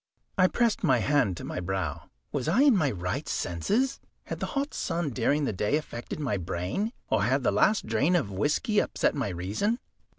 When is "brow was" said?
1.59-2.47